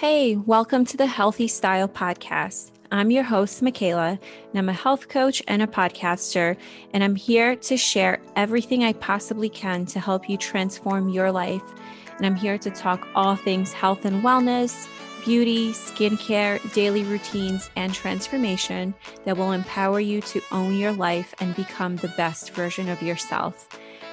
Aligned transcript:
Hey, 0.00 0.34
welcome 0.34 0.86
to 0.86 0.96
the 0.96 1.04
Healthy 1.04 1.46
Style 1.46 1.86
Podcast. 1.86 2.70
I'm 2.90 3.10
your 3.10 3.22
host, 3.22 3.60
Michaela, 3.60 4.18
and 4.48 4.58
I'm 4.58 4.70
a 4.70 4.72
health 4.72 5.10
coach 5.10 5.42
and 5.46 5.60
a 5.60 5.66
podcaster, 5.66 6.56
and 6.94 7.04
I'm 7.04 7.14
here 7.14 7.54
to 7.56 7.76
share 7.76 8.18
everything 8.34 8.82
I 8.82 8.94
possibly 8.94 9.50
can 9.50 9.84
to 9.84 10.00
help 10.00 10.26
you 10.26 10.38
transform 10.38 11.10
your 11.10 11.30
life. 11.30 11.60
And 12.16 12.24
I'm 12.24 12.34
here 12.34 12.56
to 12.56 12.70
talk 12.70 13.06
all 13.14 13.36
things 13.36 13.74
health 13.74 14.06
and 14.06 14.22
wellness, 14.22 14.88
beauty, 15.22 15.72
skincare, 15.72 16.72
daily 16.72 17.02
routines, 17.02 17.68
and 17.76 17.92
transformation 17.92 18.94
that 19.26 19.36
will 19.36 19.52
empower 19.52 20.00
you 20.00 20.22
to 20.22 20.40
own 20.50 20.76
your 20.76 20.92
life 20.92 21.34
and 21.40 21.54
become 21.54 21.96
the 21.96 22.14
best 22.16 22.52
version 22.52 22.88
of 22.88 23.02
yourself. 23.02 23.68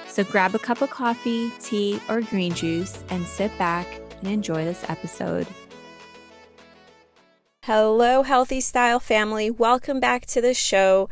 So 0.06 0.22
grab 0.22 0.54
a 0.54 0.58
cup 0.58 0.82
of 0.82 0.90
coffee, 0.90 1.50
tea, 1.60 1.98
or 2.10 2.20
green 2.20 2.52
juice 2.52 3.02
and 3.08 3.26
sit 3.26 3.56
back 3.56 3.86
and 4.20 4.28
enjoy 4.28 4.66
this 4.66 4.84
episode. 4.90 5.46
Hello, 7.68 8.22
Healthy 8.22 8.62
Style 8.62 8.98
family. 8.98 9.50
Welcome 9.50 10.00
back 10.00 10.24
to 10.28 10.40
the 10.40 10.54
show. 10.54 11.10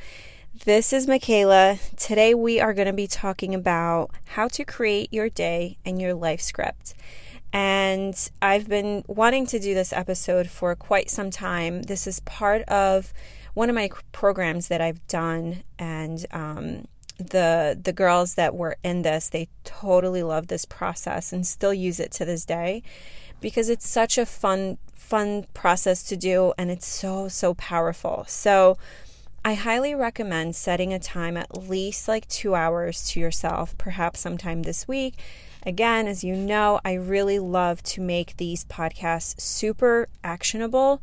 This 0.65 0.91
is 0.91 1.07
Michaela. 1.07 1.79
Today 1.99 2.33
we 2.33 2.61
are 2.61 2.73
going 2.73 2.87
to 2.87 2.95
be 2.95 3.07
talking 3.07 3.55
about 3.55 4.11
how 4.25 4.49
to 4.49 4.65
create 4.65 5.13
your 5.13 5.29
day 5.29 5.77
and 5.85 6.01
your 6.01 6.15
life 6.15 6.41
script. 6.41 6.95
And 7.53 8.17
I've 8.41 8.71
been 8.71 9.05
wanting 9.07 9.45
to 9.49 9.59
do 9.59 9.75
this 9.75 9.93
episode 9.93 10.49
for 10.49 10.75
quite 10.75 11.11
some 11.11 11.29
time. 11.29 11.83
This 11.83 12.07
is 12.07 12.21
part 12.21 12.63
of 12.63 13.13
one 13.53 13.69
of 13.69 13.75
my 13.75 13.91
programs 14.13 14.69
that 14.69 14.81
I've 14.81 15.07
done, 15.09 15.63
and 15.79 16.25
um, 16.31 16.87
the 17.19 17.79
the 17.83 17.93
girls 17.93 18.35
that 18.35 18.55
were 18.55 18.77
in 18.83 19.03
this 19.03 19.31
they 19.31 19.49
totally 19.65 20.23
love 20.23 20.49
this 20.49 20.67
process 20.67 21.33
and 21.33 21.47
still 21.47 21.73
use 21.73 21.99
it 21.99 22.13
to 22.13 22.27
this 22.27 22.45
day 22.45 22.83
because 23.41 23.69
it's 23.69 23.89
such 23.89 24.19
a 24.19 24.27
fun 24.27 24.79
fun 24.95 25.47
process 25.55 26.03
to 26.03 26.17
do 26.17 26.53
and 26.59 26.69
it's 26.69 26.87
so, 26.87 27.29
so 27.29 27.55
powerful. 27.55 28.25
So, 28.27 28.77
I 29.45 29.55
highly 29.55 29.95
recommend 29.95 30.57
setting 30.57 30.93
a 30.93 30.99
time 30.99 31.37
at 31.37 31.57
least 31.57 32.09
like 32.09 32.27
two 32.27 32.57
hours 32.57 33.09
to 33.11 33.21
yourself, 33.21 33.79
perhaps 33.79 34.19
sometime 34.19 34.65
this 34.65 34.89
week. 34.89 35.15
Again, 35.65 36.09
as 36.09 36.25
you 36.25 36.35
know, 36.35 36.81
I 36.85 36.95
really 36.95 37.39
love 37.39 37.81
to 37.85 38.01
make 38.01 38.37
these 38.39 38.65
podcasts 38.65 39.41
super 39.41 40.09
actionable 40.25 41.01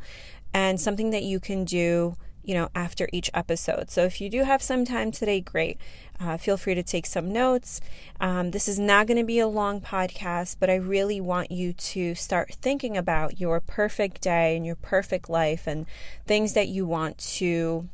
and 0.54 0.80
something 0.80 1.12
that 1.12 1.24
you 1.24 1.40
can 1.40 1.64
do 1.64 2.18
you 2.44 2.54
know, 2.54 2.70
after 2.76 3.10
each 3.12 3.30
episode. 3.34 3.90
So 3.90 4.04
if 4.04 4.20
you 4.22 4.30
do 4.30 4.44
have 4.44 4.62
some 4.62 4.86
time 4.86 5.12
today, 5.12 5.42
great. 5.42 5.78
Uh, 6.20 6.38
feel 6.38 6.58
free 6.58 6.76
to 6.76 6.84
take 6.84 7.06
some 7.06 7.32
notes. 7.32 7.82
Um, 8.20 8.52
this 8.52 8.68
is 8.68 8.80
not 8.80 9.08
going 9.08 9.18
to 9.18 9.24
be 9.24 9.40
a 9.40 9.48
long 9.48 9.82
podcast, 9.82 10.58
but 10.60 10.70
I 10.70 10.76
really 10.76 11.20
want 11.20 11.52
you 11.52 11.74
to 11.74 12.16
start 12.16 12.56
thinking 12.62 12.98
about 12.98 13.40
your 13.40 13.60
perfect 13.60 14.22
day 14.22 14.56
and 14.56 14.66
your 14.66 14.76
perfect 14.76 15.30
life 15.30 15.68
and 15.68 15.86
things 16.26 16.54
that 16.54 16.68
you 16.68 16.86
want 16.86 17.18
to 17.18 17.90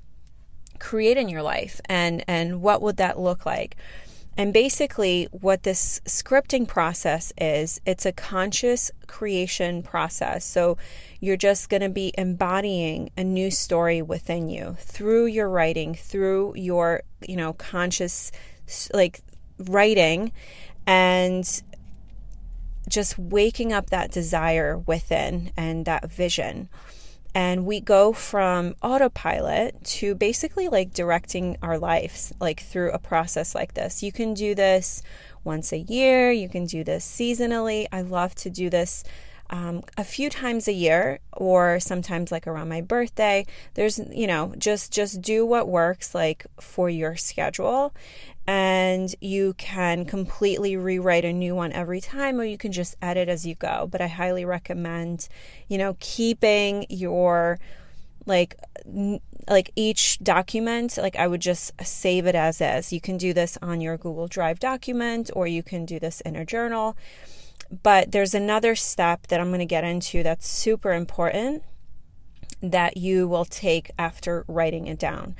create 0.79 1.17
in 1.17 1.27
your 1.27 1.41
life 1.41 1.81
and 1.89 2.23
and 2.25 2.61
what 2.61 2.81
would 2.81 2.95
that 2.95 3.19
look 3.19 3.45
like 3.45 3.75
and 4.39 4.53
basically, 4.53 5.27
what 5.31 5.63
this 5.63 5.99
scripting 6.05 6.65
process 6.65 7.33
is, 7.37 7.81
it's 7.85 8.05
a 8.05 8.13
conscious 8.13 8.89
creation 9.05 9.83
process. 9.83 10.45
So 10.45 10.77
you're 11.19 11.37
just 11.37 11.69
going 11.69 11.81
to 11.81 11.89
be 11.89 12.13
embodying 12.17 13.11
a 13.17 13.23
new 13.23 13.51
story 13.51 14.01
within 14.01 14.49
you 14.49 14.77
through 14.79 15.25
your 15.25 15.49
writing, 15.49 15.93
through 15.93 16.53
your, 16.55 17.03
you 17.27 17.35
know, 17.35 17.53
conscious, 17.53 18.31
like 18.93 19.21
writing 19.57 20.31
and 20.87 21.61
just 22.87 23.19
waking 23.19 23.73
up 23.73 23.89
that 23.89 24.11
desire 24.11 24.77
within 24.77 25.51
and 25.57 25.85
that 25.85 26.09
vision. 26.09 26.69
And 27.35 27.65
we 27.65 27.79
go 27.79 28.11
from 28.11 28.75
autopilot 28.81 29.83
to 29.83 30.15
basically 30.15 30.67
like 30.67 30.93
directing 30.93 31.57
our 31.61 31.77
lives 31.77 32.33
like 32.39 32.61
through 32.61 32.91
a 32.91 32.97
process 32.97 33.53
like 33.53 33.75
this. 33.75 34.01
You 34.01 34.11
can 34.11 34.33
do 34.33 34.55
this 34.55 35.03
once 35.43 35.71
a 35.71 35.79
year 35.79 36.31
you 36.31 36.49
can 36.49 36.65
do 36.65 36.83
this 36.83 37.05
seasonally. 37.05 37.87
I 37.91 38.01
love 38.01 38.35
to 38.35 38.49
do 38.49 38.69
this 38.69 39.03
um, 39.49 39.83
a 39.97 40.03
few 40.03 40.29
times 40.29 40.67
a 40.67 40.73
year 40.73 41.19
or 41.33 41.79
sometimes 41.79 42.31
like 42.31 42.47
around 42.47 42.69
my 42.69 42.81
birthday. 42.81 43.45
There's 43.73 43.99
you 44.11 44.27
know 44.27 44.53
just 44.57 44.93
just 44.93 45.21
do 45.21 45.45
what 45.45 45.67
works 45.67 46.13
like 46.13 46.45
for 46.59 46.89
your 46.89 47.15
schedule. 47.15 47.93
And 48.47 49.13
you 49.21 49.53
can 49.53 50.05
completely 50.05 50.75
rewrite 50.75 51.25
a 51.25 51.31
new 51.31 51.53
one 51.53 51.71
every 51.71 52.01
time 52.01 52.39
or 52.39 52.43
you 52.43 52.57
can 52.57 52.71
just 52.71 52.95
edit 53.01 53.29
as 53.29 53.45
you 53.45 53.55
go. 53.55 53.87
But 53.89 54.01
i 54.01 54.07
highly 54.07 54.45
recommend 54.45 55.27
you 55.67 55.77
know 55.77 55.95
keeping 55.99 56.85
your 56.89 57.59
like 58.25 58.55
like 59.47 59.71
each 59.75 60.19
document 60.19 60.97
like 60.97 61.15
i 61.15 61.25
would 61.25 61.41
just 61.41 61.71
save 61.83 62.27
it 62.27 62.35
as 62.35 62.61
is. 62.61 62.93
You 62.93 63.01
can 63.01 63.17
do 63.17 63.33
this 63.33 63.57
on 63.61 63.81
your 63.81 63.97
google 63.97 64.27
drive 64.27 64.59
document 64.59 65.31
or 65.33 65.47
you 65.47 65.63
can 65.63 65.85
do 65.85 65.99
this 65.99 66.21
in 66.21 66.35
a 66.35 66.45
journal 66.45 66.95
but 67.83 68.11
there's 68.11 68.33
another 68.33 68.75
step 68.75 69.27
that 69.27 69.39
i'm 69.39 69.49
going 69.49 69.59
to 69.59 69.65
get 69.65 69.83
into 69.83 70.23
that's 70.23 70.47
super 70.47 70.93
important 70.93 71.63
that 72.61 72.97
you 72.97 73.27
will 73.27 73.45
take 73.45 73.89
after 73.97 74.43
writing 74.47 74.87
it 74.87 74.99
down 74.99 75.35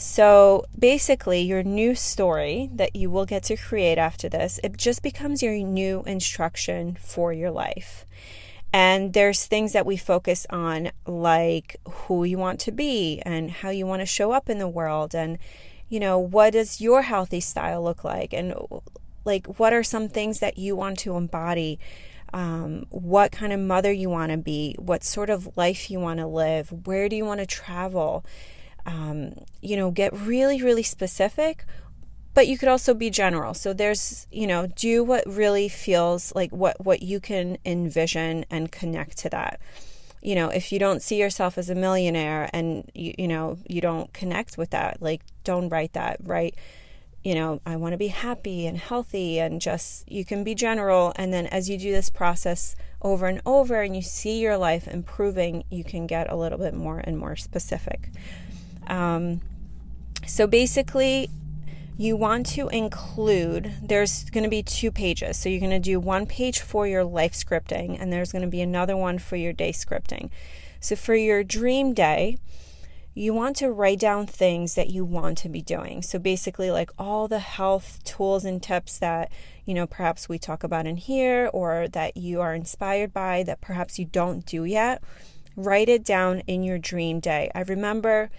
so 0.00 0.64
basically, 0.78 1.42
your 1.42 1.62
new 1.62 1.94
story 1.94 2.70
that 2.72 2.96
you 2.96 3.10
will 3.10 3.26
get 3.26 3.42
to 3.44 3.56
create 3.58 3.98
after 3.98 4.30
this, 4.30 4.58
it 4.64 4.78
just 4.78 5.02
becomes 5.02 5.42
your 5.42 5.52
new 5.52 6.02
instruction 6.06 6.96
for 6.98 7.34
your 7.34 7.50
life. 7.50 8.06
And 8.72 9.12
there's 9.12 9.44
things 9.44 9.74
that 9.74 9.84
we 9.84 9.98
focus 9.98 10.46
on, 10.48 10.92
like 11.06 11.76
who 11.86 12.24
you 12.24 12.38
want 12.38 12.60
to 12.60 12.72
be 12.72 13.20
and 13.26 13.50
how 13.50 13.68
you 13.68 13.86
want 13.86 14.00
to 14.00 14.06
show 14.06 14.32
up 14.32 14.48
in 14.48 14.58
the 14.58 14.66
world. 14.66 15.14
And, 15.14 15.36
you 15.90 16.00
know, 16.00 16.18
what 16.18 16.54
does 16.54 16.80
your 16.80 17.02
healthy 17.02 17.40
style 17.40 17.82
look 17.84 18.02
like? 18.02 18.32
And, 18.32 18.54
like, 19.24 19.46
what 19.58 19.72
are 19.72 19.82
some 19.82 20.08
things 20.08 20.40
that 20.40 20.58
you 20.58 20.76
want 20.76 20.98
to 21.00 21.16
embody? 21.16 21.78
Um, 22.32 22.86
what 22.90 23.32
kind 23.32 23.52
of 23.52 23.60
mother 23.60 23.90
you 23.90 24.08
want 24.08 24.30
to 24.32 24.38
be? 24.38 24.76
What 24.78 25.02
sort 25.02 25.30
of 25.30 25.56
life 25.56 25.90
you 25.90 25.98
want 25.98 26.20
to 26.20 26.26
live? 26.26 26.86
Where 26.86 27.08
do 27.08 27.16
you 27.16 27.24
want 27.24 27.40
to 27.40 27.46
travel? 27.46 28.24
um, 28.86 29.34
you 29.60 29.76
know, 29.76 29.90
get 29.90 30.12
really, 30.12 30.62
really 30.62 30.82
specific, 30.82 31.64
but 32.34 32.46
you 32.46 32.58
could 32.58 32.68
also 32.68 32.94
be 32.94 33.10
general. 33.10 33.54
So 33.54 33.72
there's, 33.72 34.26
you 34.30 34.46
know, 34.46 34.66
do 34.66 35.04
what 35.04 35.24
really 35.26 35.68
feels 35.68 36.34
like 36.34 36.50
what, 36.50 36.84
what 36.84 37.02
you 37.02 37.20
can 37.20 37.58
envision 37.64 38.44
and 38.50 38.70
connect 38.70 39.18
to 39.18 39.30
that. 39.30 39.60
You 40.22 40.34
know, 40.34 40.48
if 40.48 40.70
you 40.70 40.78
don't 40.78 41.02
see 41.02 41.18
yourself 41.18 41.56
as 41.56 41.70
a 41.70 41.74
millionaire 41.74 42.50
and 42.52 42.90
you, 42.94 43.14
you 43.18 43.28
know, 43.28 43.58
you 43.66 43.80
don't 43.80 44.12
connect 44.12 44.58
with 44.58 44.70
that, 44.70 45.00
like 45.00 45.22
don't 45.44 45.68
write 45.70 45.94
that, 45.94 46.18
right? 46.22 46.54
You 47.22 47.34
know, 47.34 47.60
I 47.66 47.76
want 47.76 47.92
to 47.92 47.98
be 47.98 48.08
happy 48.08 48.66
and 48.66 48.78
healthy 48.78 49.38
and 49.38 49.60
just 49.60 50.10
you 50.10 50.24
can 50.24 50.42
be 50.42 50.54
general. 50.54 51.12
And 51.16 51.32
then 51.32 51.46
as 51.46 51.68
you 51.68 51.76
do 51.76 51.92
this 51.92 52.08
process 52.08 52.76
over 53.02 53.26
and 53.26 53.42
over 53.44 53.82
and 53.82 53.94
you 53.94 54.02
see 54.02 54.40
your 54.40 54.56
life 54.56 54.88
improving, 54.88 55.64
you 55.70 55.84
can 55.84 56.06
get 56.06 56.30
a 56.30 56.36
little 56.36 56.58
bit 56.58 56.74
more 56.74 56.98
and 56.98 57.18
more 57.18 57.36
specific. 57.36 58.08
Um, 58.86 59.42
so 60.26 60.46
basically, 60.46 61.28
you 62.00 62.16
want 62.16 62.46
to 62.46 62.68
include, 62.68 63.74
there's 63.82 64.30
going 64.30 64.44
to 64.44 64.48
be 64.48 64.62
two 64.62 64.90
pages. 64.90 65.36
So 65.36 65.50
you're 65.50 65.60
going 65.60 65.70
to 65.70 65.78
do 65.78 66.00
one 66.00 66.24
page 66.24 66.60
for 66.60 66.86
your 66.86 67.04
life 67.04 67.34
scripting, 67.34 68.00
and 68.00 68.10
there's 68.10 68.32
going 68.32 68.40
to 68.40 68.48
be 68.48 68.62
another 68.62 68.96
one 68.96 69.18
for 69.18 69.36
your 69.36 69.52
day 69.52 69.70
scripting. 69.70 70.30
So 70.80 70.96
for 70.96 71.14
your 71.14 71.44
dream 71.44 71.92
day, 71.92 72.38
you 73.14 73.34
want 73.34 73.56
to 73.56 73.70
write 73.70 73.98
down 73.98 74.26
things 74.26 74.74
that 74.74 74.90
you 74.90 75.04
want 75.04 75.38
to 75.38 75.48
be 75.48 75.60
doing. 75.60 76.02
So 76.02 76.18
basically, 76.18 76.70
like 76.70 76.90
all 76.98 77.26
the 77.26 77.40
health 77.40 78.02
tools 78.04 78.44
and 78.44 78.62
tips 78.62 78.98
that, 78.98 79.32
you 79.64 79.74
know, 79.74 79.86
perhaps 79.86 80.28
we 80.28 80.38
talk 80.38 80.62
about 80.62 80.86
in 80.86 80.96
here 80.96 81.50
or 81.52 81.88
that 81.88 82.16
you 82.16 82.40
are 82.40 82.54
inspired 82.54 83.12
by 83.12 83.42
that 83.42 83.60
perhaps 83.60 83.98
you 83.98 84.04
don't 84.04 84.46
do 84.46 84.64
yet, 84.64 85.02
write 85.56 85.88
it 85.88 86.04
down 86.04 86.40
in 86.40 86.62
your 86.62 86.78
dream 86.78 87.18
day. 87.20 87.50
I 87.54 87.62
remember 87.62 88.30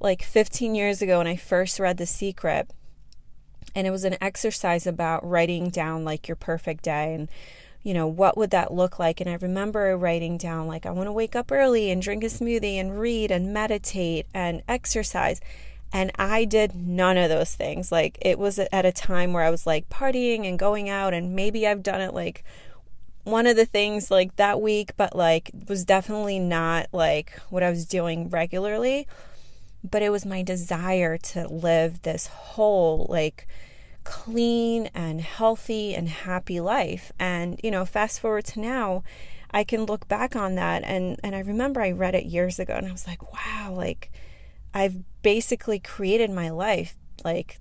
like 0.00 0.22
15 0.22 0.74
years 0.74 1.00
ago 1.00 1.18
when 1.18 1.26
I 1.26 1.36
first 1.36 1.80
read 1.80 1.96
The 1.96 2.06
Secret. 2.06 2.70
And 3.74 3.86
it 3.86 3.90
was 3.90 4.04
an 4.04 4.16
exercise 4.20 4.86
about 4.86 5.28
writing 5.28 5.68
down 5.68 6.04
like 6.04 6.26
your 6.26 6.36
perfect 6.36 6.84
day 6.84 7.14
and, 7.14 7.28
you 7.88 7.94
know, 7.94 8.06
what 8.06 8.36
would 8.36 8.50
that 8.50 8.70
look 8.70 8.98
like? 8.98 9.18
And 9.18 9.30
I 9.30 9.38
remember 9.40 9.96
writing 9.96 10.36
down, 10.36 10.66
like, 10.66 10.84
I 10.84 10.90
want 10.90 11.06
to 11.06 11.12
wake 11.12 11.34
up 11.34 11.50
early 11.50 11.90
and 11.90 12.02
drink 12.02 12.22
a 12.22 12.26
smoothie 12.26 12.74
and 12.74 13.00
read 13.00 13.30
and 13.30 13.50
meditate 13.50 14.26
and 14.34 14.60
exercise. 14.68 15.40
And 15.90 16.12
I 16.18 16.44
did 16.44 16.74
none 16.74 17.16
of 17.16 17.30
those 17.30 17.54
things. 17.54 17.90
Like, 17.90 18.18
it 18.20 18.38
was 18.38 18.58
at 18.58 18.84
a 18.84 18.92
time 18.92 19.32
where 19.32 19.42
I 19.42 19.48
was 19.48 19.66
like 19.66 19.88
partying 19.88 20.46
and 20.46 20.58
going 20.58 20.90
out, 20.90 21.14
and 21.14 21.34
maybe 21.34 21.66
I've 21.66 21.82
done 21.82 22.02
it 22.02 22.12
like 22.12 22.44
one 23.24 23.46
of 23.46 23.56
the 23.56 23.64
things 23.64 24.10
like 24.10 24.36
that 24.36 24.60
week, 24.60 24.92
but 24.98 25.16
like 25.16 25.50
was 25.66 25.86
definitely 25.86 26.38
not 26.38 26.88
like 26.92 27.32
what 27.48 27.62
I 27.62 27.70
was 27.70 27.86
doing 27.86 28.28
regularly 28.28 29.08
but 29.88 30.02
it 30.02 30.10
was 30.10 30.26
my 30.26 30.42
desire 30.42 31.16
to 31.16 31.46
live 31.46 32.02
this 32.02 32.26
whole, 32.26 33.06
like, 33.08 33.46
clean 34.08 34.88
and 34.94 35.20
healthy 35.20 35.94
and 35.94 36.08
happy 36.08 36.60
life. 36.60 37.12
And, 37.18 37.60
you 37.62 37.70
know, 37.70 37.84
fast 37.84 38.20
forward 38.20 38.46
to 38.46 38.60
now, 38.60 39.02
I 39.50 39.64
can 39.64 39.84
look 39.84 40.08
back 40.08 40.34
on 40.34 40.54
that 40.54 40.82
and 40.84 41.20
and 41.22 41.36
I 41.36 41.40
remember 41.40 41.82
I 41.82 41.90
read 41.90 42.14
it 42.14 42.24
years 42.24 42.58
ago 42.58 42.74
and 42.74 42.86
I 42.86 42.92
was 42.92 43.06
like, 43.06 43.32
wow, 43.34 43.74
like 43.76 44.10
I've 44.72 44.96
basically 45.22 45.78
created 45.78 46.30
my 46.30 46.48
life 46.48 46.96
like 47.22 47.58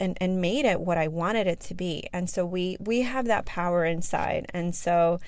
and 0.00 0.16
and 0.18 0.40
made 0.40 0.64
it 0.64 0.80
what 0.80 0.96
I 0.96 1.08
wanted 1.08 1.46
it 1.46 1.60
to 1.60 1.74
be. 1.74 2.08
And 2.10 2.28
so 2.28 2.46
we 2.46 2.78
we 2.80 3.02
have 3.02 3.26
that 3.26 3.44
power 3.44 3.84
inside. 3.84 4.46
And 4.54 4.74
so 4.74 5.20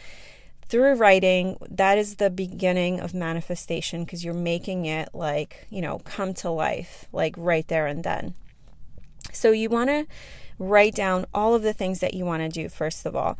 through 0.66 0.94
writing, 0.94 1.58
that 1.70 1.98
is 1.98 2.16
the 2.16 2.30
beginning 2.30 3.00
of 3.00 3.12
manifestation 3.12 4.04
because 4.04 4.24
you're 4.24 4.32
making 4.32 4.86
it 4.86 5.10
like, 5.12 5.66
you 5.68 5.82
know, 5.82 5.98
come 6.00 6.32
to 6.34 6.48
life, 6.48 7.06
like 7.12 7.34
right 7.36 7.68
there 7.68 7.86
and 7.86 8.02
then. 8.02 8.34
So 9.30 9.50
you 9.50 9.68
want 9.68 9.90
to 9.90 10.06
write 10.58 10.94
down 10.94 11.26
all 11.34 11.54
of 11.54 11.62
the 11.62 11.72
things 11.72 12.00
that 12.00 12.14
you 12.14 12.24
want 12.24 12.42
to 12.42 12.48
do, 12.48 12.68
first 12.68 13.06
of 13.06 13.14
all. 13.14 13.38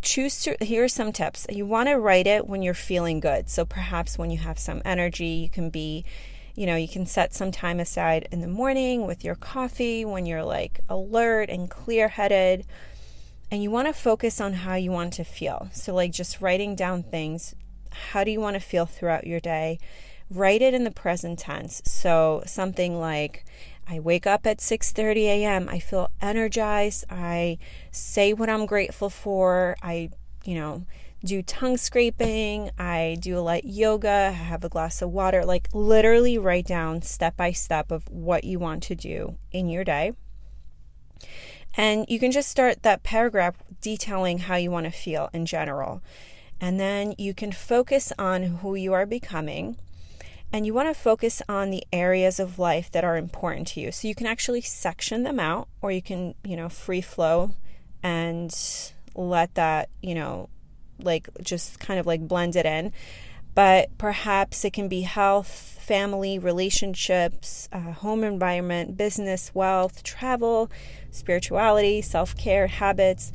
Choose 0.00 0.42
to, 0.42 0.56
here 0.60 0.84
are 0.84 0.88
some 0.88 1.12
tips. 1.12 1.46
You 1.48 1.64
want 1.64 1.88
to 1.88 1.94
write 1.94 2.26
it 2.26 2.48
when 2.48 2.62
you're 2.62 2.74
feeling 2.74 3.20
good. 3.20 3.48
So 3.48 3.64
perhaps 3.64 4.18
when 4.18 4.30
you 4.30 4.38
have 4.38 4.58
some 4.58 4.82
energy, 4.84 5.26
you 5.26 5.48
can 5.48 5.70
be, 5.70 6.04
you 6.56 6.66
know, 6.66 6.74
you 6.74 6.88
can 6.88 7.06
set 7.06 7.34
some 7.34 7.52
time 7.52 7.78
aside 7.78 8.28
in 8.32 8.40
the 8.40 8.48
morning 8.48 9.06
with 9.06 9.24
your 9.24 9.36
coffee 9.36 10.04
when 10.04 10.26
you're 10.26 10.44
like 10.44 10.80
alert 10.88 11.50
and 11.50 11.70
clear 11.70 12.08
headed 12.08 12.66
and 13.52 13.62
you 13.62 13.70
want 13.70 13.86
to 13.86 13.92
focus 13.92 14.40
on 14.40 14.54
how 14.54 14.76
you 14.76 14.90
want 14.90 15.12
to 15.12 15.24
feel. 15.24 15.68
So, 15.74 15.94
like 15.94 16.10
just 16.10 16.40
writing 16.40 16.74
down 16.74 17.02
things. 17.02 17.54
How 17.90 18.24
do 18.24 18.30
you 18.30 18.40
want 18.40 18.54
to 18.54 18.60
feel 18.60 18.86
throughout 18.86 19.26
your 19.26 19.40
day? 19.40 19.78
Write 20.30 20.62
it 20.62 20.72
in 20.72 20.84
the 20.84 20.90
present 20.90 21.38
tense. 21.38 21.82
So, 21.84 22.42
something 22.46 22.98
like, 22.98 23.44
I 23.88 24.00
wake 24.00 24.26
up 24.26 24.46
at 24.46 24.58
6:30 24.58 25.24
a.m. 25.24 25.68
I 25.68 25.78
feel 25.78 26.10
energized. 26.20 27.04
I 27.10 27.58
say 27.90 28.32
what 28.32 28.48
I'm 28.48 28.66
grateful 28.66 29.10
for. 29.10 29.76
I, 29.82 30.10
you 30.44 30.54
know, 30.54 30.86
do 31.24 31.42
tongue 31.42 31.76
scraping. 31.76 32.70
I 32.78 33.16
do 33.20 33.38
a 33.38 33.40
light 33.40 33.64
yoga. 33.64 34.30
I 34.30 34.32
have 34.32 34.64
a 34.64 34.68
glass 34.68 35.02
of 35.02 35.10
water. 35.10 35.44
Like 35.44 35.68
literally 35.72 36.38
write 36.38 36.66
down 36.66 37.02
step 37.02 37.36
by 37.36 37.52
step 37.52 37.90
of 37.90 38.08
what 38.08 38.44
you 38.44 38.58
want 38.58 38.82
to 38.84 38.94
do 38.94 39.36
in 39.50 39.68
your 39.68 39.84
day. 39.84 40.12
And 41.74 42.04
you 42.08 42.18
can 42.18 42.32
just 42.32 42.50
start 42.50 42.82
that 42.82 43.02
paragraph 43.02 43.56
detailing 43.80 44.38
how 44.38 44.56
you 44.56 44.70
want 44.70 44.84
to 44.84 44.90
feel 44.90 45.30
in 45.32 45.46
general. 45.46 46.02
And 46.60 46.78
then 46.78 47.14
you 47.18 47.34
can 47.34 47.50
focus 47.50 48.12
on 48.18 48.42
who 48.42 48.74
you 48.74 48.92
are 48.92 49.06
becoming. 49.06 49.76
And 50.52 50.66
you 50.66 50.74
want 50.74 50.94
to 50.94 51.00
focus 51.00 51.40
on 51.48 51.70
the 51.70 51.82
areas 51.92 52.38
of 52.38 52.58
life 52.58 52.90
that 52.90 53.04
are 53.04 53.16
important 53.16 53.68
to 53.68 53.80
you. 53.80 53.90
So 53.90 54.06
you 54.06 54.14
can 54.14 54.26
actually 54.26 54.60
section 54.60 55.22
them 55.22 55.40
out, 55.40 55.68
or 55.80 55.90
you 55.90 56.02
can, 56.02 56.34
you 56.44 56.56
know, 56.56 56.68
free 56.68 57.00
flow 57.00 57.54
and 58.02 58.54
let 59.14 59.54
that, 59.54 59.88
you 60.02 60.14
know, 60.14 60.50
like 60.98 61.28
just 61.42 61.80
kind 61.80 61.98
of 61.98 62.06
like 62.06 62.28
blend 62.28 62.54
it 62.54 62.66
in. 62.66 62.92
But 63.54 63.96
perhaps 63.96 64.64
it 64.64 64.72
can 64.72 64.88
be 64.88 65.02
health, 65.02 65.48
family, 65.48 66.38
relationships, 66.38 67.68
uh, 67.72 67.92
home 67.92 68.24
environment, 68.24 68.96
business, 68.96 69.54
wealth, 69.54 70.02
travel, 70.02 70.70
spirituality, 71.10 72.02
self 72.02 72.36
care, 72.36 72.66
habits. 72.66 73.32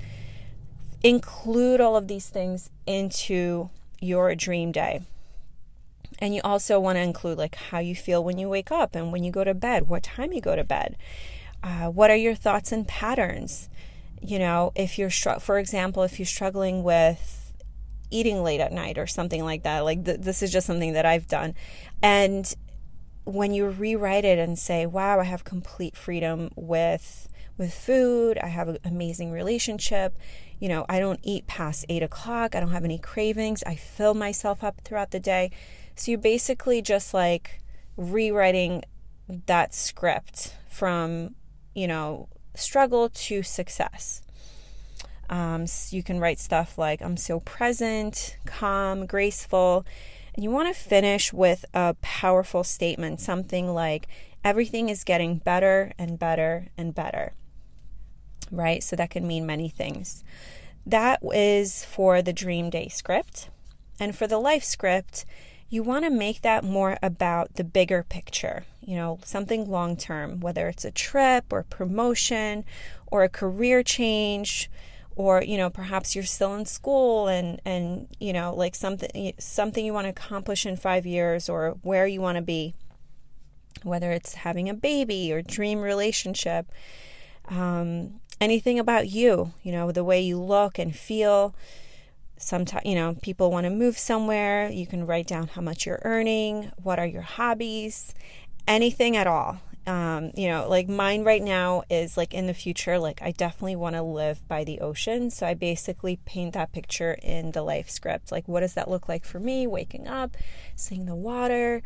Include 1.03 1.79
all 1.81 1.95
of 1.95 2.07
these 2.07 2.29
things 2.29 2.71
into 2.85 3.69
your 4.01 4.33
dream 4.35 4.71
day. 4.71 5.01
And 6.19 6.33
you 6.33 6.41
also 6.43 6.79
want 6.79 6.97
to 6.97 7.01
include 7.01 7.37
like 7.37 7.55
how 7.55 7.79
you 7.79 7.95
feel 7.95 8.23
when 8.23 8.37
you 8.37 8.49
wake 8.49 8.71
up 8.71 8.95
and 8.95 9.11
when 9.11 9.23
you 9.23 9.31
go 9.31 9.43
to 9.43 9.53
bed, 9.53 9.87
what 9.87 10.03
time 10.03 10.33
you 10.33 10.41
go 10.41 10.55
to 10.55 10.63
bed. 10.63 10.97
Uh, 11.63 11.87
what 11.87 12.09
are 12.09 12.15
your 12.15 12.35
thoughts 12.35 12.71
and 12.71 12.87
patterns? 12.87 13.69
You 14.21 14.39
know, 14.39 14.71
if 14.75 14.97
you're, 14.97 15.11
for 15.11 15.59
example, 15.59 16.03
if 16.03 16.19
you're 16.19 16.25
struggling 16.25 16.83
with 16.83 17.47
eating 18.09 18.43
late 18.43 18.59
at 18.59 18.71
night 18.71 18.97
or 18.97 19.07
something 19.07 19.43
like 19.43 19.63
that. 19.63 19.81
Like 19.81 20.05
th- 20.05 20.21
this 20.21 20.41
is 20.41 20.51
just 20.51 20.67
something 20.67 20.93
that 20.93 21.05
I've 21.05 21.27
done. 21.27 21.55
And 22.01 22.51
when 23.25 23.53
you 23.53 23.67
rewrite 23.67 24.25
it 24.25 24.39
and 24.39 24.57
say, 24.57 24.85
"Wow, 24.85 25.19
I 25.19 25.25
have 25.25 25.43
complete 25.43 25.95
freedom 25.97 26.49
with 26.55 27.27
with 27.57 27.73
food. 27.73 28.37
I 28.37 28.47
have 28.47 28.67
an 28.67 28.77
amazing 28.85 29.31
relationship. 29.31 30.17
You 30.59 30.69
know, 30.69 30.85
I 30.87 30.99
don't 30.99 31.19
eat 31.23 31.47
past 31.47 31.85
eight 31.89 32.03
o'clock. 32.03 32.55
I 32.55 32.59
don't 32.59 32.71
have 32.71 32.85
any 32.85 32.99
cravings. 32.99 33.63
I 33.65 33.75
fill 33.75 34.13
myself 34.13 34.63
up 34.63 34.81
throughout 34.81 35.11
the 35.11 35.19
day." 35.19 35.51
So 35.97 36.11
you 36.11 36.17
basically 36.17 36.81
just 36.81 37.13
like 37.13 37.61
rewriting 37.95 38.83
that 39.27 39.73
script 39.73 40.55
from 40.69 41.35
you 41.73 41.87
know 41.87 42.29
struggle 42.55 43.09
to 43.09 43.43
success. 43.43 44.21
Um, 45.29 45.67
so 45.67 45.95
you 45.95 46.03
can 46.03 46.19
write 46.19 46.39
stuff 46.39 46.77
like, 46.77 47.01
I'm 47.01 47.17
so 47.17 47.39
present, 47.41 48.37
calm, 48.45 49.05
graceful. 49.05 49.85
And 50.33 50.43
you 50.43 50.51
want 50.51 50.73
to 50.73 50.79
finish 50.79 51.33
with 51.33 51.65
a 51.73 51.95
powerful 52.01 52.63
statement, 52.63 53.19
something 53.19 53.73
like, 53.73 54.07
everything 54.43 54.89
is 54.89 55.03
getting 55.03 55.37
better 55.37 55.91
and 55.97 56.17
better 56.17 56.67
and 56.77 56.95
better. 56.95 57.33
Right? 58.51 58.81
So 58.81 58.95
that 58.95 59.09
can 59.09 59.27
mean 59.27 59.45
many 59.45 59.67
things. 59.67 60.23
That 60.85 61.19
is 61.33 61.83
for 61.83 62.21
the 62.21 62.33
dream 62.33 62.69
day 62.69 62.87
script. 62.87 63.49
And 63.99 64.15
for 64.15 64.27
the 64.27 64.37
life 64.37 64.63
script, 64.63 65.25
you 65.69 65.83
want 65.83 66.05
to 66.05 66.09
make 66.09 66.41
that 66.41 66.63
more 66.63 66.97
about 67.03 67.55
the 67.55 67.63
bigger 67.63 68.03
picture, 68.03 68.65
you 68.81 68.95
know, 68.95 69.19
something 69.23 69.69
long 69.69 69.97
term, 69.97 70.39
whether 70.39 70.67
it's 70.67 70.85
a 70.85 70.91
trip 70.91 71.51
or 71.51 71.63
promotion 71.63 72.63
or 73.07 73.23
a 73.23 73.29
career 73.29 73.83
change 73.83 74.69
or 75.17 75.41
you 75.41 75.57
know 75.57 75.69
perhaps 75.69 76.15
you're 76.15 76.23
still 76.23 76.53
in 76.53 76.65
school 76.65 77.27
and 77.27 77.59
and 77.65 78.07
you 78.19 78.31
know 78.31 78.53
like 78.53 78.75
something 78.75 79.33
something 79.39 79.83
you 79.83 79.91
want 79.91 80.05
to 80.05 80.09
accomplish 80.09 80.65
in 80.65 80.77
5 80.77 81.05
years 81.05 81.49
or 81.49 81.71
where 81.81 82.07
you 82.07 82.21
want 82.21 82.35
to 82.37 82.41
be 82.41 82.75
whether 83.83 84.11
it's 84.11 84.35
having 84.35 84.69
a 84.69 84.73
baby 84.73 85.33
or 85.33 85.41
dream 85.41 85.81
relationship 85.81 86.71
um, 87.49 88.19
anything 88.39 88.77
about 88.77 89.09
you 89.09 89.53
you 89.63 89.71
know 89.71 89.91
the 89.91 90.03
way 90.03 90.21
you 90.21 90.39
look 90.39 90.77
and 90.77 90.95
feel 90.95 91.55
sometimes 92.37 92.85
you 92.85 92.95
know 92.95 93.15
people 93.21 93.51
want 93.51 93.65
to 93.65 93.69
move 93.69 93.97
somewhere 93.97 94.69
you 94.69 94.85
can 94.85 95.05
write 95.05 95.27
down 95.27 95.47
how 95.47 95.61
much 95.61 95.85
you're 95.85 96.01
earning 96.03 96.71
what 96.81 96.99
are 96.99 97.05
your 97.05 97.21
hobbies 97.21 98.13
anything 98.67 99.15
at 99.15 99.27
all 99.27 99.59
um, 99.87 100.31
you 100.35 100.49
know, 100.49 100.67
like 100.67 100.89
mine 100.89 101.23
right 101.23 101.41
now 101.41 101.83
is 101.89 102.17
like 102.17 102.33
in 102.33 102.45
the 102.45 102.53
future, 102.53 102.99
like 102.99 103.21
I 103.21 103.31
definitely 103.31 103.77
want 103.77 103.95
to 103.95 104.01
live 104.01 104.45
by 104.45 104.65
the 104.65 104.81
ocean. 104.81 105.31
So 105.31 105.47
I 105.47 105.53
basically 105.53 106.19
paint 106.25 106.53
that 106.55 106.73
picture 106.73 107.17
in 107.23 107.53
the 107.53 107.63
life 107.63 107.89
script. 107.89 108.29
Like, 108.29 108.49
what 108.49 108.59
does 108.59 108.73
that 108.73 108.89
look 108.89 109.07
like 109.07 109.23
for 109.23 109.39
me? 109.39 109.65
Waking 109.65 110.05
up, 110.05 110.35
seeing 110.75 111.05
the 111.05 111.15
water. 111.15 111.81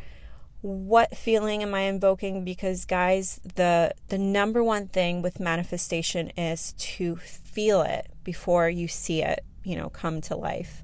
What 0.62 1.16
feeling 1.16 1.62
am 1.62 1.76
I 1.76 1.82
invoking? 1.82 2.44
Because 2.44 2.86
guys, 2.86 3.40
the 3.56 3.94
the 4.10 4.18
number 4.18 4.64
one 4.64 4.88
thing 4.88 5.22
with 5.22 5.40
manifestation 5.40 6.30
is 6.30 6.74
to 6.74 7.18
feel 7.18 7.82
it 7.84 8.08
before 8.24 8.68
you 8.68 8.88
see 8.88 9.22
it, 9.22 9.44
you 9.64 9.76
know, 9.76 9.90
come 9.90 10.22
to 10.22 10.36
life. 10.36 10.84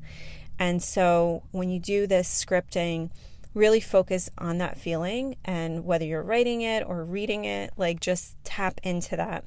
And 0.60 0.82
so 0.82 1.44
when 1.52 1.70
you 1.70 1.80
do 1.80 2.08
this 2.08 2.44
scripting, 2.44 3.12
really 3.54 3.80
focus 3.80 4.30
on 4.38 4.60
that 4.60 4.78
feeling 4.78 5.36
and 5.44 5.86
whether 5.86 6.06
you're 6.06 6.24
writing 6.24 6.62
it 6.62 6.84
or 6.86 7.04
reading 7.04 7.46
it, 7.46 7.74
like 7.78 8.00
just 8.00 8.36
tap 8.44 8.80
into 8.84 9.16
that 9.16 9.44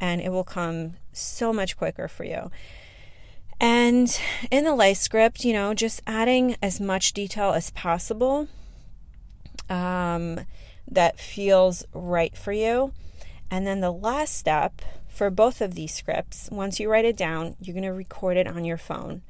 and 0.00 0.20
it 0.20 0.30
will 0.30 0.44
come 0.44 0.94
so 1.12 1.52
much 1.52 1.76
quicker 1.76 2.08
for 2.08 2.24
you. 2.24 2.50
And 3.60 4.18
in 4.50 4.64
the 4.64 4.74
life 4.74 4.96
script, 4.96 5.44
you 5.44 5.52
know, 5.52 5.74
just 5.74 6.00
adding 6.06 6.56
as 6.62 6.80
much 6.80 7.12
detail 7.12 7.52
as 7.52 7.70
possible 7.70 8.48
um, 9.68 10.40
that 10.88 11.20
feels 11.20 11.84
right 11.92 12.36
for 12.36 12.52
you. 12.52 12.92
And 13.50 13.66
then 13.66 13.80
the 13.80 13.92
last 13.92 14.36
step 14.36 14.80
for 15.20 15.28
both 15.28 15.60
of 15.60 15.74
these 15.74 15.92
scripts, 15.92 16.48
once 16.50 16.80
you 16.80 16.90
write 16.90 17.04
it 17.04 17.14
down, 17.14 17.54
you're 17.60 17.74
going 17.74 17.84
to 17.84 17.92
record 17.92 18.38
it 18.38 18.46
on 18.46 18.64
your 18.64 18.78
phone. 18.78 19.20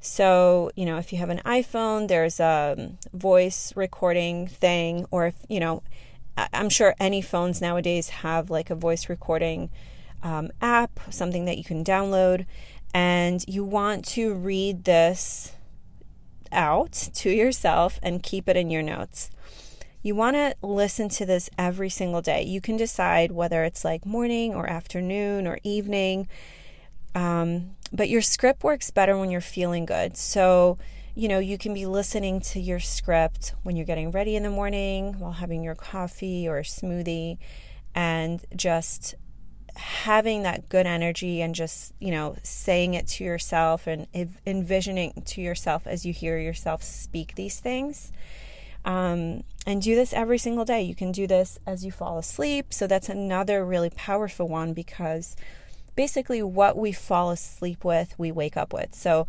So, 0.00 0.72
you 0.74 0.84
know, 0.84 0.98
if 0.98 1.12
you 1.12 1.20
have 1.20 1.30
an 1.30 1.40
iPhone, 1.44 2.08
there's 2.08 2.40
a 2.40 2.96
voice 3.12 3.72
recording 3.76 4.48
thing, 4.48 5.06
or 5.12 5.28
if, 5.28 5.36
you 5.48 5.60
know, 5.60 5.84
I'm 6.52 6.68
sure 6.68 6.96
any 6.98 7.22
phones 7.22 7.60
nowadays 7.60 8.08
have 8.08 8.50
like 8.50 8.68
a 8.68 8.74
voice 8.74 9.08
recording 9.08 9.70
um, 10.24 10.50
app, 10.60 10.98
something 11.08 11.44
that 11.44 11.56
you 11.56 11.62
can 11.62 11.84
download, 11.84 12.44
and 12.92 13.44
you 13.46 13.62
want 13.62 14.04
to 14.06 14.34
read 14.34 14.86
this 14.86 15.52
out 16.50 17.10
to 17.14 17.30
yourself 17.30 18.00
and 18.02 18.24
keep 18.24 18.48
it 18.48 18.56
in 18.56 18.70
your 18.70 18.82
notes. 18.82 19.30
You 20.08 20.14
want 20.14 20.36
to 20.36 20.54
listen 20.62 21.10
to 21.10 21.26
this 21.26 21.50
every 21.58 21.90
single 21.90 22.22
day. 22.22 22.42
You 22.42 22.62
can 22.62 22.78
decide 22.78 23.30
whether 23.30 23.62
it's 23.62 23.84
like 23.84 24.06
morning 24.06 24.54
or 24.54 24.66
afternoon 24.66 25.46
or 25.46 25.58
evening. 25.64 26.28
Um, 27.14 27.76
but 27.92 28.08
your 28.08 28.22
script 28.22 28.64
works 28.64 28.90
better 28.90 29.18
when 29.18 29.30
you're 29.30 29.42
feeling 29.42 29.84
good. 29.84 30.16
So, 30.16 30.78
you 31.14 31.28
know, 31.28 31.38
you 31.40 31.58
can 31.58 31.74
be 31.74 31.84
listening 31.84 32.40
to 32.40 32.58
your 32.58 32.80
script 32.80 33.52
when 33.64 33.76
you're 33.76 33.84
getting 33.84 34.10
ready 34.10 34.34
in 34.34 34.44
the 34.44 34.50
morning 34.50 35.18
while 35.18 35.32
having 35.32 35.62
your 35.62 35.74
coffee 35.74 36.48
or 36.48 36.62
smoothie 36.62 37.36
and 37.94 38.42
just 38.56 39.14
having 39.76 40.42
that 40.44 40.70
good 40.70 40.86
energy 40.86 41.42
and 41.42 41.54
just, 41.54 41.92
you 41.98 42.12
know, 42.12 42.34
saying 42.42 42.94
it 42.94 43.08
to 43.08 43.24
yourself 43.24 43.86
and 43.86 44.06
envisioning 44.46 45.22
to 45.26 45.42
yourself 45.42 45.86
as 45.86 46.06
you 46.06 46.14
hear 46.14 46.38
yourself 46.38 46.82
speak 46.82 47.34
these 47.34 47.60
things. 47.60 48.10
Um, 48.88 49.44
and 49.66 49.82
do 49.82 49.94
this 49.94 50.14
every 50.14 50.38
single 50.38 50.64
day. 50.64 50.80
You 50.80 50.94
can 50.94 51.12
do 51.12 51.26
this 51.26 51.58
as 51.66 51.84
you 51.84 51.92
fall 51.92 52.16
asleep. 52.16 52.72
So 52.72 52.86
that's 52.86 53.10
another 53.10 53.62
really 53.62 53.90
powerful 53.90 54.48
one 54.48 54.72
because 54.72 55.36
basically 55.94 56.42
what 56.42 56.74
we 56.74 56.92
fall 56.92 57.30
asleep 57.30 57.84
with, 57.84 58.18
we 58.18 58.32
wake 58.32 58.56
up 58.56 58.72
with. 58.72 58.94
So 58.94 59.26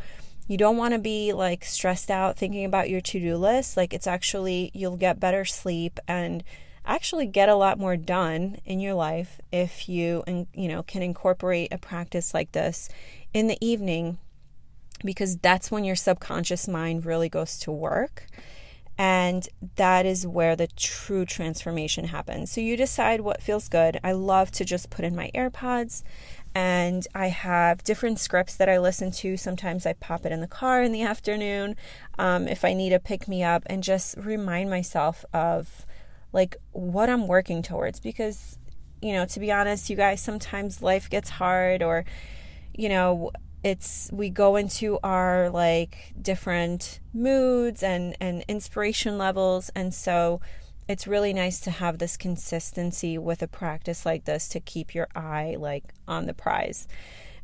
you 0.47 0.55
don't 0.55 0.77
want 0.77 0.93
to 0.93 0.97
be 0.97 1.33
like 1.33 1.65
stressed 1.65 2.09
out 2.09 2.37
thinking 2.37 2.63
about 2.63 2.89
your 2.89 3.01
to 3.01 3.19
do 3.19 3.35
list. 3.35 3.75
Like 3.75 3.93
it's 3.93 4.07
actually, 4.07 4.71
you'll 4.73 4.95
get 4.95 5.19
better 5.19 5.43
sleep 5.43 5.99
and 6.07 6.41
actually 6.85 7.25
get 7.25 7.49
a 7.49 7.55
lot 7.55 7.77
more 7.77 7.97
done 7.97 8.59
in 8.63 8.79
your 8.79 8.93
life 8.93 9.41
if 9.51 9.89
you 9.89 10.23
and 10.25 10.47
you 10.53 10.67
know 10.69 10.81
can 10.81 11.03
incorporate 11.03 11.71
a 11.73 11.77
practice 11.77 12.33
like 12.33 12.53
this 12.53 12.89
in 13.33 13.47
the 13.47 13.57
evening 13.61 14.17
because 15.03 15.37
that's 15.37 15.69
when 15.69 15.83
your 15.83 15.95
subconscious 15.95 16.67
mind 16.67 17.05
really 17.05 17.29
goes 17.29 17.59
to 17.59 17.71
work 17.71 18.25
and 18.99 19.47
that 19.77 20.05
is 20.05 20.27
where 20.27 20.57
the 20.57 20.67
true 20.67 21.25
transformation 21.25 22.07
happens. 22.07 22.51
So 22.51 22.59
you 22.59 22.75
decide 22.75 23.21
what 23.21 23.41
feels 23.41 23.69
good. 23.69 23.97
I 24.03 24.11
love 24.11 24.51
to 24.51 24.65
just 24.65 24.89
put 24.89 25.05
in 25.05 25.15
my 25.15 25.31
AirPods 25.33 26.03
and 26.53 27.07
I 27.15 27.27
have 27.27 27.81
different 27.85 28.19
scripts 28.19 28.57
that 28.57 28.67
I 28.67 28.77
listen 28.77 29.11
to. 29.11 29.37
Sometimes 29.37 29.85
I 29.85 29.93
pop 29.93 30.25
it 30.25 30.33
in 30.33 30.41
the 30.41 30.47
car 30.47 30.83
in 30.83 30.91
the 30.91 31.01
afternoon 31.01 31.77
um, 32.17 32.45
if 32.45 32.65
I 32.65 32.73
need 32.73 32.89
to 32.89 32.99
pick 32.99 33.29
me 33.29 33.41
up 33.41 33.63
and 33.67 33.81
just 33.81 34.17
remind 34.17 34.69
myself 34.69 35.23
of 35.33 35.85
like 36.33 36.57
what 36.73 37.09
I'm 37.09 37.25
working 37.25 37.61
towards 37.61 38.01
because 38.01 38.59
you 39.01 39.13
know 39.13 39.25
to 39.25 39.39
be 39.39 39.49
honest 39.49 39.89
you 39.89 39.95
guys 39.95 40.21
sometimes 40.21 40.83
life 40.83 41.09
gets 41.09 41.29
hard 41.29 41.81
or 41.81 42.03
you 42.75 42.89
know 42.89 43.31
it's 43.63 44.09
we 44.13 44.29
go 44.29 44.55
into 44.55 44.99
our 45.03 45.49
like 45.49 46.13
different 46.21 46.99
moods 47.13 47.83
and 47.83 48.15
and 48.19 48.43
inspiration 48.47 49.17
levels. 49.17 49.69
And 49.75 49.93
so 49.93 50.41
it's 50.87 51.07
really 51.07 51.33
nice 51.33 51.59
to 51.61 51.71
have 51.71 51.99
this 51.99 52.17
consistency 52.17 53.17
with 53.17 53.41
a 53.41 53.47
practice 53.47 54.05
like 54.05 54.25
this 54.25 54.47
to 54.49 54.59
keep 54.59 54.95
your 54.95 55.07
eye 55.15 55.55
like 55.59 55.83
on 56.07 56.25
the 56.25 56.33
prize. 56.33 56.87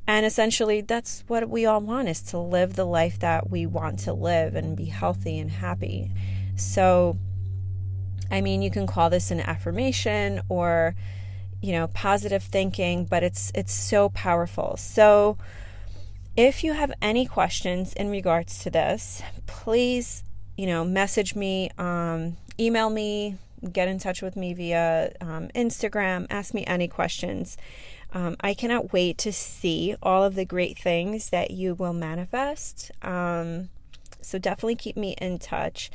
And 0.07 0.25
essentially 0.25 0.81
that's 0.81 1.23
what 1.27 1.49
we 1.49 1.65
all 1.65 1.81
want 1.81 2.09
is 2.09 2.21
to 2.23 2.37
live 2.37 2.75
the 2.75 2.85
life 2.85 3.19
that 3.19 3.49
we 3.49 3.65
want 3.65 3.99
to 3.99 4.13
live 4.13 4.55
and 4.55 4.77
be 4.77 4.85
healthy 4.85 5.37
and 5.37 5.51
happy. 5.51 6.11
So 6.55 7.17
I 8.31 8.41
mean, 8.41 8.61
you 8.61 8.71
can 8.71 8.87
call 8.87 9.09
this 9.09 9.31
an 9.31 9.41
affirmation 9.41 10.41
or 10.49 10.95
you 11.61 11.71
know, 11.71 11.87
positive 11.87 12.43
thinking, 12.43 13.05
but 13.05 13.23
it's 13.23 13.51
it's 13.55 13.73
so 13.73 14.09
powerful. 14.09 14.77
So 14.77 15.37
if 16.37 16.63
you 16.63 16.73
have 16.73 16.91
any 17.01 17.25
questions 17.25 17.93
in 17.93 18.09
regards 18.09 18.59
to 18.59 18.69
this, 18.69 19.21
please, 19.45 20.23
you 20.57 20.67
know, 20.67 20.83
message 20.83 21.35
me, 21.35 21.69
um, 21.77 22.35
email 22.59 22.89
me, 22.89 23.37
get 23.71 23.87
in 23.87 23.99
touch 23.99 24.21
with 24.21 24.35
me 24.35 24.53
via 24.53 25.13
um, 25.21 25.47
Instagram, 25.55 26.27
ask 26.29 26.53
me 26.53 26.65
any 26.65 26.87
questions. 26.87 27.57
Um, 28.13 28.35
I 28.41 28.53
cannot 28.53 28.93
wait 28.93 29.17
to 29.19 29.31
see 29.31 29.95
all 30.01 30.23
of 30.23 30.35
the 30.35 30.45
great 30.45 30.77
things 30.77 31.29
that 31.29 31.51
you 31.51 31.73
will 31.73 31.93
manifest. 31.93 32.91
Um, 33.01 33.69
so 34.21 34.37
definitely 34.37 34.75
keep 34.75 34.97
me 34.97 35.15
in 35.19 35.39
touch. 35.39 35.89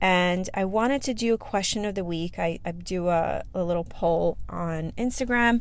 And 0.00 0.48
I 0.54 0.64
wanted 0.64 1.02
to 1.02 1.14
do 1.14 1.34
a 1.34 1.38
question 1.38 1.84
of 1.84 1.94
the 1.94 2.04
week. 2.04 2.38
I, 2.38 2.58
I 2.64 2.72
do 2.72 3.08
a, 3.08 3.42
a 3.54 3.62
little 3.62 3.84
poll 3.84 4.38
on 4.48 4.92
Instagram 4.92 5.60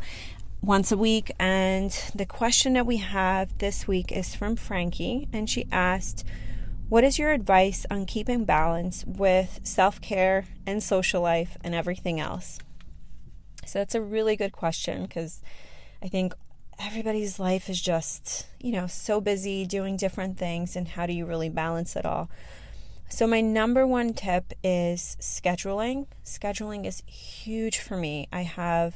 once 0.62 0.92
a 0.92 0.98
week. 0.98 1.32
And 1.40 1.92
the 2.14 2.26
question 2.26 2.74
that 2.74 2.86
we 2.86 2.98
have 2.98 3.58
this 3.58 3.88
week 3.88 4.12
is 4.12 4.36
from 4.36 4.56
Frankie. 4.56 5.28
And 5.32 5.50
she 5.50 5.68
asked, 5.72 6.24
What 6.90 7.04
is 7.04 7.20
your 7.20 7.32
advice 7.32 7.86
on 7.90 8.06
keeping 8.06 8.46
balance 8.46 9.06
with 9.06 9.60
self 9.64 10.02
care 10.02 10.46
and 10.66 10.84
social 10.84 11.22
life 11.22 11.58
and 11.64 11.74
everything 11.74 12.20
else? 12.20 12.60
So 13.66 13.80
that's 13.80 13.96
a 13.96 14.02
really 14.02 14.36
good 14.36 14.52
question 14.52 15.04
because 15.04 15.42
I 16.02 16.08
think 16.08 16.34
everybody's 16.80 17.40
life 17.40 17.70
is 17.70 17.82
just, 17.82 18.48
you 18.60 18.72
know, 18.72 18.88
so 18.88 19.22
busy 19.22 19.66
doing 19.66 19.98
different 19.98 20.38
things. 20.38 20.76
And 20.76 20.88
how 20.88 21.06
do 21.06 21.14
you 21.14 21.26
really 21.26 21.50
balance 21.50 21.96
it 21.96 22.06
all? 22.06 22.30
So, 23.12 23.26
my 23.26 23.42
number 23.42 23.88
one 23.88 24.14
tip 24.14 24.54
is 24.64 25.18
scheduling. 25.20 26.06
Scheduling 26.24 26.86
is 26.86 27.02
huge 27.08 27.80
for 27.80 27.98
me. 27.98 28.28
I 28.32 28.44
have 28.44 28.96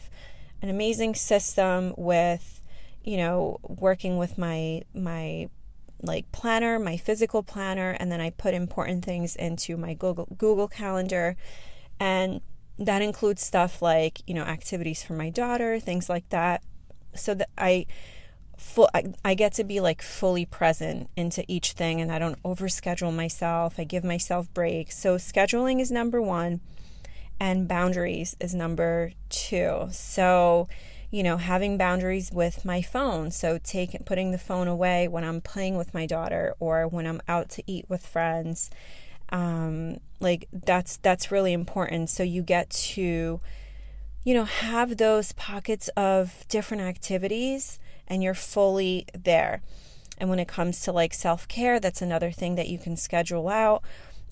an 0.64 0.70
amazing 0.70 1.14
system 1.14 1.94
with, 1.98 2.62
you 3.04 3.18
know, 3.18 3.60
working 3.62 4.18
with 4.18 4.38
my, 4.38 4.82
my, 4.96 5.50
like 6.02 6.32
planner, 6.32 6.80
my 6.80 6.98
physical 6.98 7.44
planner, 7.44 7.92
and 8.00 8.12
then 8.12 8.20
I 8.20 8.32
put 8.32 8.54
important 8.54 9.06
things 9.06 9.36
into 9.36 9.78
my 9.78 9.94
Google 9.94 10.28
Google 10.38 10.68
Calendar, 10.68 11.38
and 12.00 12.42
that 12.78 13.02
includes 13.02 13.42
stuff 13.42 13.82
like 13.82 14.22
you 14.28 14.34
know 14.34 14.44
activities 14.44 15.02
for 15.02 15.14
my 15.14 15.30
daughter, 15.30 15.80
things 15.80 16.10
like 16.10 16.28
that, 16.30 16.62
so 17.16 17.34
that 17.36 17.50
I 17.58 17.86
full 18.58 18.90
I, 18.94 19.14
I 19.24 19.34
get 19.34 19.54
to 19.54 19.64
be 19.64 19.80
like 19.80 20.02
fully 20.02 20.46
present 20.46 21.10
into 21.16 21.44
each 21.48 21.72
thing 21.72 22.02
and 22.02 22.12
I 22.12 22.20
don't 22.20 22.42
overschedule 22.44 23.14
myself. 23.14 23.76
I 23.78 23.84
give 23.84 24.04
myself 24.04 24.54
breaks. 24.54 24.98
So 24.98 25.16
scheduling 25.16 25.80
is 25.80 25.92
number 25.92 26.22
1 26.22 26.62
and 27.44 27.68
boundaries 27.68 28.38
is 28.40 28.56
number 28.56 29.12
2. 29.28 29.90
So 29.92 30.70
you 31.12 31.22
know, 31.22 31.38
having 31.38 31.78
boundaries 31.78 32.32
with 32.32 32.66
my 32.66 32.82
phone. 32.82 33.30
So 33.30 33.60
taking 33.64 34.02
putting 34.04 34.32
the 34.32 34.40
phone 34.40 34.68
away 34.68 35.08
when 35.08 35.24
I'm 35.24 35.42
playing 35.42 35.78
with 35.78 35.94
my 35.94 36.08
daughter 36.08 36.56
or 36.60 36.88
when 36.88 37.06
I'm 37.06 37.22
out 37.28 37.50
to 37.50 37.64
eat 37.68 37.86
with 37.88 38.04
friends. 38.04 38.72
Um, 39.30 39.98
like 40.20 40.48
that's 40.52 40.98
that's 40.98 41.32
really 41.32 41.54
important. 41.54 42.10
So 42.10 42.24
you 42.24 42.42
get 42.42 42.72
to, 42.72 43.42
you 44.24 44.34
know, 44.34 44.46
have 44.46 44.98
those 44.98 45.34
pockets 45.34 45.88
of 45.90 46.48
different 46.48 46.82
activities 46.82 47.78
and 48.08 48.24
you're 48.24 48.34
fully 48.34 49.06
there. 49.14 49.62
And 50.18 50.32
when 50.32 50.40
it 50.40 50.48
comes 50.48 50.82
to 50.82 50.92
like 50.92 51.14
self 51.14 51.48
care, 51.48 51.80
that's 51.80 52.02
another 52.02 52.32
thing 52.32 52.56
that 52.56 52.70
you 52.70 52.80
can 52.80 52.98
schedule 52.98 53.50
out. 53.50 53.84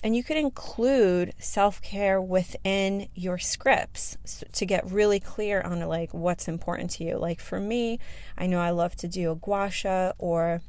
And 0.02 0.16
you 0.16 0.24
could 0.24 0.36
include 0.36 1.32
self 1.38 1.80
care 1.80 2.20
within 2.20 3.08
your 3.14 3.38
scripts 3.38 4.18
to 4.52 4.66
get 4.66 4.90
really 4.90 5.20
clear 5.20 5.60
on 5.60 5.80
like 5.80 6.12
what's 6.12 6.48
important 6.48 6.90
to 6.92 7.04
you. 7.04 7.16
Like 7.16 7.40
for 7.40 7.60
me, 7.60 8.00
I 8.36 8.46
know 8.46 8.58
I 8.58 8.70
love 8.70 8.96
to 8.96 9.08
do 9.08 9.30
a 9.30 9.36
gua 9.36 9.70
sha 9.70 10.12
or, 10.18 10.60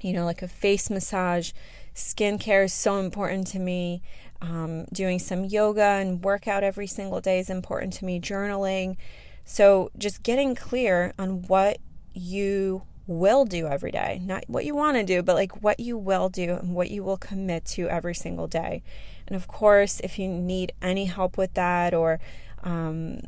you 0.00 0.14
know, 0.14 0.24
like 0.24 0.40
a 0.40 0.48
face 0.48 0.88
massage. 0.88 1.52
Skincare 1.94 2.64
is 2.64 2.72
so 2.72 2.98
important 2.98 3.46
to 3.48 3.58
me. 3.58 4.02
Um, 4.40 4.84
doing 4.92 5.18
some 5.18 5.44
yoga 5.44 5.82
and 5.82 6.22
workout 6.22 6.62
every 6.62 6.86
single 6.86 7.20
day 7.20 7.38
is 7.38 7.50
important 7.50 7.92
to 7.94 8.04
me. 8.06 8.20
Journaling. 8.20 8.96
So 9.44 9.90
just 9.98 10.22
getting 10.22 10.54
clear 10.54 11.12
on 11.18 11.42
what 11.42 11.78
you 12.14 12.82
will 13.06 13.44
do 13.44 13.66
every 13.66 13.90
day. 13.90 14.20
Not 14.24 14.44
what 14.48 14.64
you 14.64 14.74
want 14.74 14.96
to 14.96 15.04
do, 15.04 15.22
but 15.22 15.36
like 15.36 15.62
what 15.62 15.80
you 15.80 15.96
will 15.96 16.28
do 16.28 16.54
and 16.54 16.74
what 16.74 16.90
you 16.90 17.04
will 17.04 17.16
commit 17.16 17.64
to 17.66 17.88
every 17.88 18.14
single 18.14 18.46
day. 18.46 18.82
And 19.26 19.36
of 19.36 19.48
course, 19.48 20.00
if 20.00 20.18
you 20.18 20.28
need 20.28 20.72
any 20.82 21.06
help 21.06 21.36
with 21.36 21.54
that 21.54 21.94
or, 21.94 22.20
um, 22.62 23.20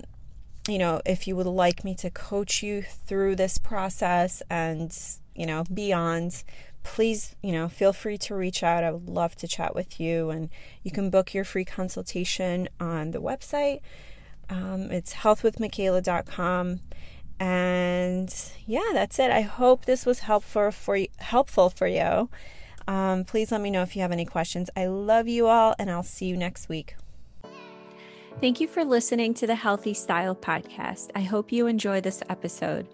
you 0.68 0.78
know, 0.78 1.00
if 1.06 1.26
you 1.26 1.36
would 1.36 1.46
like 1.46 1.84
me 1.84 1.94
to 1.96 2.10
coach 2.10 2.62
you 2.62 2.82
through 2.82 3.36
this 3.36 3.58
process 3.58 4.42
and, 4.50 4.96
you 5.34 5.46
know, 5.46 5.64
beyond, 5.72 6.44
please, 6.82 7.36
you 7.42 7.52
know, 7.52 7.68
feel 7.68 7.92
free 7.92 8.18
to 8.18 8.34
reach 8.34 8.62
out. 8.62 8.84
I 8.84 8.90
would 8.90 9.08
love 9.08 9.34
to 9.36 9.48
chat 9.48 9.74
with 9.74 10.00
you. 10.00 10.30
And 10.30 10.50
you 10.82 10.90
can 10.90 11.10
book 11.10 11.34
your 11.34 11.44
free 11.44 11.64
consultation 11.64 12.68
on 12.80 13.12
the 13.12 13.20
website. 13.20 13.80
Um, 14.50 14.90
it's 14.90 15.14
healthwithmichaela.com. 15.14 16.80
And 17.40 18.34
yeah, 18.66 18.90
that's 18.92 19.18
it. 19.18 19.30
I 19.30 19.42
hope 19.42 19.84
this 19.84 20.04
was 20.04 20.20
helpful 20.20 20.70
for 20.70 20.96
you, 20.96 21.08
helpful 21.18 21.70
for 21.70 21.86
you. 21.86 22.28
Um, 22.88 23.24
please 23.24 23.52
let 23.52 23.60
me 23.60 23.70
know 23.70 23.82
if 23.82 23.94
you 23.94 24.02
have 24.02 24.12
any 24.12 24.24
questions. 24.24 24.70
I 24.74 24.86
love 24.86 25.28
you 25.28 25.46
all, 25.46 25.74
and 25.78 25.90
I'll 25.90 26.02
see 26.02 26.26
you 26.26 26.36
next 26.36 26.68
week. 26.68 26.96
Thank 28.40 28.60
you 28.60 28.68
for 28.68 28.84
listening 28.84 29.34
to 29.34 29.46
the 29.46 29.54
Healthy 29.54 29.94
Style 29.94 30.34
podcast. 30.34 31.10
I 31.14 31.22
hope 31.22 31.50
you 31.50 31.66
enjoy 31.66 32.00
this 32.00 32.22
episode. 32.28 32.86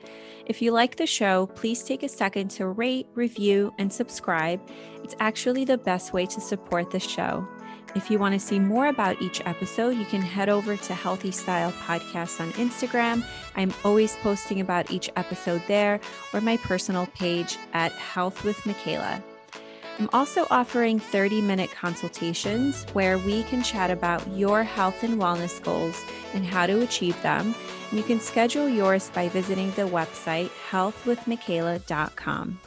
If 0.46 0.60
you 0.62 0.72
like 0.72 0.96
the 0.96 1.06
show, 1.06 1.46
please 1.46 1.82
take 1.82 2.02
a 2.02 2.08
second 2.08 2.48
to 2.52 2.66
rate, 2.66 3.06
review, 3.14 3.72
and 3.78 3.92
subscribe. 3.92 4.60
It's 5.02 5.14
actually 5.20 5.64
the 5.64 5.78
best 5.78 6.12
way 6.12 6.26
to 6.26 6.40
support 6.40 6.90
the 6.90 7.00
show. 7.00 7.46
If 7.94 8.10
you 8.10 8.18
want 8.18 8.32
to 8.34 8.40
see 8.40 8.58
more 8.58 8.88
about 8.88 9.22
each 9.22 9.40
episode, 9.46 9.90
you 9.90 10.04
can 10.04 10.20
head 10.20 10.48
over 10.48 10.76
to 10.76 10.94
Healthy 10.94 11.30
Style 11.30 11.72
Podcast 11.72 12.40
on 12.40 12.50
Instagram. 12.52 13.24
I'm 13.54 13.72
always 13.84 14.16
posting 14.16 14.60
about 14.60 14.90
each 14.90 15.10
episode 15.16 15.62
there 15.68 16.00
or 16.32 16.40
my 16.40 16.56
personal 16.56 17.06
page 17.14 17.56
at 17.72 17.92
Health 17.92 18.42
with 18.44 18.66
Michaela. 18.66 19.22
I'm 19.98 20.10
also 20.12 20.46
offering 20.50 20.98
30 20.98 21.40
minute 21.40 21.70
consultations 21.70 22.84
where 22.94 23.16
we 23.18 23.44
can 23.44 23.62
chat 23.62 23.92
about 23.92 24.26
your 24.30 24.64
health 24.64 25.04
and 25.04 25.20
wellness 25.20 25.62
goals 25.62 26.02
and 26.32 26.44
how 26.44 26.66
to 26.66 26.82
achieve 26.82 27.20
them. 27.22 27.54
You 27.92 28.02
can 28.02 28.18
schedule 28.18 28.68
yours 28.68 29.10
by 29.14 29.28
visiting 29.28 29.70
the 29.72 29.82
website 29.82 30.50
healthwithmichaela.com. 30.70 32.58